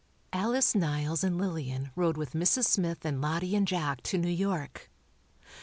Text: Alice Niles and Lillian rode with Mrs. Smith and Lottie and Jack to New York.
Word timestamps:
Alice 0.33 0.73
Niles 0.73 1.23
and 1.23 1.37
Lillian 1.37 1.91
rode 1.95 2.17
with 2.17 2.33
Mrs. 2.33 2.65
Smith 2.65 3.05
and 3.05 3.21
Lottie 3.21 3.55
and 3.55 3.67
Jack 3.67 4.01
to 4.01 4.17
New 4.17 4.29
York. 4.31 4.89